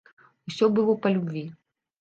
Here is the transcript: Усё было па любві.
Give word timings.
Усё 0.51 0.69
было 0.79 0.97
па 1.05 1.15
любві. 1.19 1.47